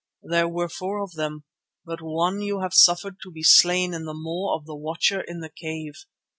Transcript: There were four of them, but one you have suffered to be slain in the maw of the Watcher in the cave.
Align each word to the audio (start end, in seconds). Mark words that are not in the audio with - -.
There 0.23 0.47
were 0.49 0.67
four 0.67 1.03
of 1.03 1.11
them, 1.13 1.43
but 1.85 2.01
one 2.01 2.41
you 2.41 2.61
have 2.61 2.73
suffered 2.73 3.17
to 3.21 3.29
be 3.31 3.43
slain 3.43 3.93
in 3.93 4.05
the 4.05 4.15
maw 4.15 4.57
of 4.57 4.65
the 4.65 4.73
Watcher 4.73 5.21
in 5.21 5.41
the 5.41 5.49
cave. 5.55 5.93